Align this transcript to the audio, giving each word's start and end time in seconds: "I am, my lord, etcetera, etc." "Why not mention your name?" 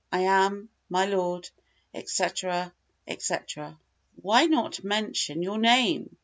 "I 0.11 0.21
am, 0.21 0.69
my 0.89 1.05
lord, 1.05 1.47
etcetera, 1.93 2.73
etc." 3.07 3.77
"Why 4.19 4.47
not 4.47 4.83
mention 4.83 5.43
your 5.43 5.59
name?" 5.59 6.17